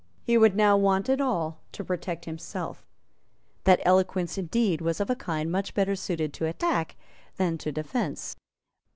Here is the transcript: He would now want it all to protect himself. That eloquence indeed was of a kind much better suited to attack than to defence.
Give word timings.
He 0.23 0.35
would 0.35 0.55
now 0.55 0.77
want 0.77 1.09
it 1.09 1.21
all 1.21 1.59
to 1.73 1.83
protect 1.83 2.25
himself. 2.25 2.87
That 3.65 3.81
eloquence 3.85 4.35
indeed 4.35 4.81
was 4.81 4.99
of 4.99 5.11
a 5.11 5.15
kind 5.15 5.51
much 5.51 5.75
better 5.75 5.95
suited 5.95 6.33
to 6.33 6.47
attack 6.47 6.95
than 7.37 7.59
to 7.59 7.71
defence. 7.71 8.35